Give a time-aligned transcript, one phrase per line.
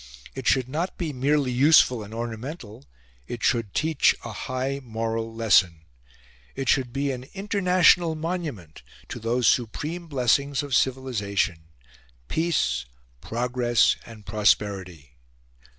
[0.33, 2.85] It should not be merely useful and ornamental;
[3.27, 5.83] it should teach a high moral lesson.
[6.55, 11.65] It should be an international monument to those supreme blessings of civilisation
[12.27, 12.87] peace,
[13.21, 15.19] progress, and prosperity.